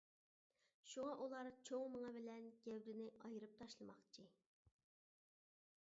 [0.93, 4.29] شۇڭا ئۇلار چوڭ مېڭە بىلەن گەۋدىنى ئايرىپ تاشلىماقچى.